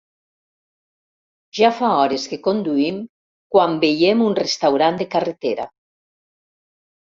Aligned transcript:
Ja 1.57 1.69
fa 1.79 1.89
hores 1.97 2.25
que 2.31 2.39
conduïm 2.47 2.97
quan 3.57 3.77
veiem 3.85 4.25
un 4.29 4.35
restaurant 4.41 4.99
de 5.03 5.09
carretera. 5.13 5.69